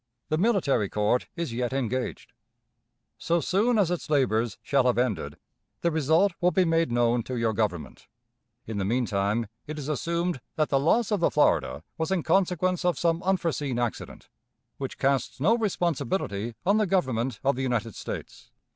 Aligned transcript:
The 0.29 0.37
military 0.39 0.89
court 0.89 1.27
is 1.35 1.53
yet 1.53 1.73
engaged. 1.73 2.33
So 3.19 3.39
soon 3.39 3.77
as 3.77 3.91
its 3.91 4.09
labors 4.09 4.57
shall 4.63 4.85
have 4.87 4.97
ended, 4.97 5.37
the 5.81 5.91
result 5.91 6.31
will 6.41 6.49
be 6.49 6.65
made 6.65 6.91
known 6.91 7.21
to 7.21 7.35
your 7.35 7.53
Government. 7.53 8.07
In 8.65 8.79
the 8.79 8.83
mean 8.83 9.05
time 9.05 9.45
it 9.67 9.77
is 9.77 9.87
assumed 9.87 10.41
that 10.55 10.69
the 10.69 10.79
loss 10.79 11.11
of 11.11 11.19
the 11.19 11.29
Florida 11.29 11.83
was 11.99 12.09
in 12.09 12.23
consequence 12.23 12.83
of 12.83 12.97
some 12.97 13.21
unforeseen 13.21 13.77
accident, 13.77 14.27
which 14.79 14.97
casts 14.97 15.39
no 15.39 15.55
responsibility 15.55 16.55
on 16.65 16.77
the 16.77 16.87
Government 16.87 17.39
of 17.43 17.55
the 17.55 17.61
United 17.61 17.93
States." 17.93 18.49